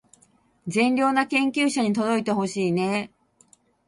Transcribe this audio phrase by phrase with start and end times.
[0.67, 3.45] 善良な研究者に届いてほしいねー